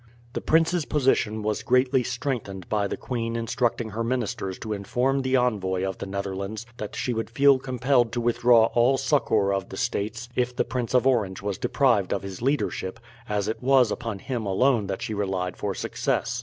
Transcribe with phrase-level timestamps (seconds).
[0.33, 5.35] The prince's position was greatly strengthened by the queen instructing her ministers to inform the
[5.35, 9.77] envoy of the Netherlands that she would feel compelled to withdraw all succour of the
[9.77, 14.17] states if the Prince of Orange was deprived of his leadership, as it was upon
[14.17, 16.39] him alone that she relied for success.